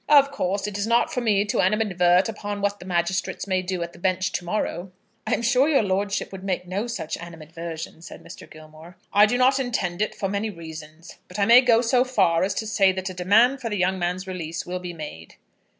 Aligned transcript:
Of 0.09 0.31
course, 0.31 0.65
it 0.65 0.79
is 0.79 0.87
not 0.87 1.13
for 1.13 1.21
me 1.21 1.45
to 1.45 1.61
animadvert 1.61 2.27
upon 2.27 2.59
what 2.59 2.79
the 2.79 2.87
magistrates 2.87 3.45
may 3.45 3.61
do 3.61 3.83
at 3.83 3.93
the 3.93 3.99
bench 3.99 4.31
to 4.31 4.43
morrow." 4.43 4.91
"I 5.27 5.33
am 5.35 5.43
sure 5.43 5.69
your 5.69 5.83
lordship 5.83 6.31
would 6.31 6.43
make 6.43 6.67
no 6.67 6.87
such 6.87 7.17
animadversion," 7.19 8.01
said 8.01 8.23
Mr. 8.23 8.49
Gilmore. 8.49 8.97
"I 9.13 9.27
do 9.27 9.37
not 9.37 9.59
intend 9.59 10.01
it, 10.01 10.15
for 10.15 10.27
many 10.27 10.49
reasons. 10.49 11.19
But 11.27 11.37
I 11.37 11.45
may 11.45 11.61
go 11.61 11.81
so 11.81 12.03
far 12.03 12.41
as 12.41 12.55
to 12.55 12.65
say 12.65 12.91
that 12.93 13.11
a 13.11 13.13
demand 13.13 13.61
for 13.61 13.69
the 13.69 13.77
young 13.77 13.99
man's 13.99 14.25
release 14.25 14.65
will 14.65 14.79
be 14.79 14.91
made." 14.91 15.35